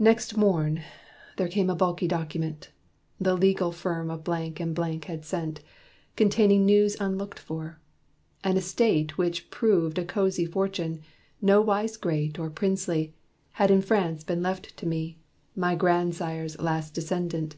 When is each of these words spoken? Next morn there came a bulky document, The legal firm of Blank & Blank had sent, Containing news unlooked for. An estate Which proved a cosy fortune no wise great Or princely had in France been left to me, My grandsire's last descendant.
Next 0.00 0.36
morn 0.36 0.82
there 1.36 1.46
came 1.46 1.70
a 1.70 1.76
bulky 1.76 2.08
document, 2.08 2.70
The 3.20 3.36
legal 3.36 3.70
firm 3.70 4.10
of 4.10 4.24
Blank 4.24 4.60
& 4.74 4.74
Blank 4.74 5.04
had 5.04 5.24
sent, 5.24 5.60
Containing 6.16 6.66
news 6.66 6.96
unlooked 6.98 7.38
for. 7.38 7.78
An 8.42 8.56
estate 8.56 9.16
Which 9.16 9.48
proved 9.48 9.96
a 9.96 10.04
cosy 10.04 10.44
fortune 10.44 11.02
no 11.40 11.60
wise 11.60 11.96
great 11.96 12.36
Or 12.36 12.50
princely 12.50 13.14
had 13.52 13.70
in 13.70 13.80
France 13.80 14.24
been 14.24 14.42
left 14.42 14.76
to 14.78 14.86
me, 14.86 15.20
My 15.54 15.76
grandsire's 15.76 16.58
last 16.60 16.92
descendant. 16.92 17.54